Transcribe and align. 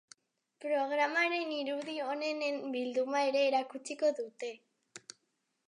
Programaren 0.63 1.51
irudi 1.57 1.95
onenen 2.05 2.57
bilduma 2.77 3.21
ere 3.33 3.45
erakutsiko 3.51 4.13
dute. 4.23 4.51